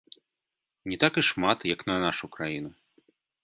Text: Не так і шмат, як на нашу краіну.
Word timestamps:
Не 0.93 0.97
так 1.03 1.13
і 1.23 1.25
шмат, 1.29 1.59
як 1.75 1.87
на 1.93 2.01
нашу 2.07 2.33
краіну. 2.37 2.77